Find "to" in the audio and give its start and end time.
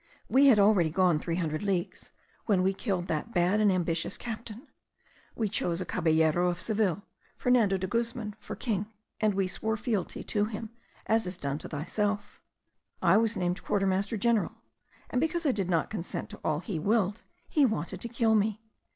10.23-10.45, 11.59-11.69, 16.31-16.39, 18.01-18.09